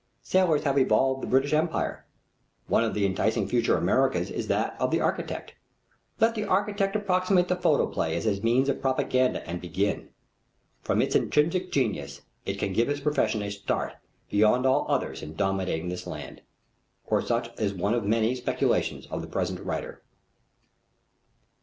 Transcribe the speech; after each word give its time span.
Sailors 0.23 0.63
have 0.63 0.79
evolved 0.79 1.21
the 1.21 1.27
British 1.27 1.53
Empire. 1.53 2.07
One 2.65 2.83
of 2.83 2.95
the 2.95 3.05
enticing 3.05 3.47
future 3.47 3.77
Americas 3.77 4.31
is 4.31 4.47
that 4.47 4.75
of 4.81 4.89
the 4.89 4.99
architect. 4.99 5.53
Let 6.19 6.33
the 6.33 6.43
architect 6.43 6.95
appropriate 6.95 7.49
the 7.49 7.55
photoplay 7.55 8.15
as 8.15 8.23
his 8.23 8.41
means 8.41 8.67
of 8.67 8.81
propaganda 8.81 9.47
and 9.47 9.61
begin. 9.61 10.09
From 10.81 11.03
its 11.03 11.13
intrinsic 11.15 11.71
genius 11.71 12.21
it 12.47 12.55
can 12.57 12.73
give 12.73 12.87
his 12.87 12.99
profession 12.99 13.43
a 13.43 13.51
start 13.51 13.93
beyond 14.31 14.65
all 14.65 14.87
others 14.89 15.21
in 15.21 15.35
dominating 15.35 15.89
this 15.89 16.07
land. 16.07 16.41
Or 17.05 17.21
such 17.21 17.51
is 17.59 17.71
one 17.75 17.93
of 17.93 18.03
many 18.03 18.33
speculations 18.33 19.05
of 19.05 19.21
the 19.21 19.27
present 19.27 19.59
writer. 19.59 20.01